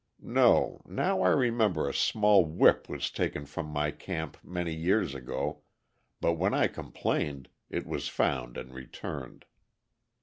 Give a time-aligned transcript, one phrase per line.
[0.33, 5.61] (No, now I remember, a small whip was taken from my camp many years ago,
[6.19, 9.45] but when I complained, it was found and returned.)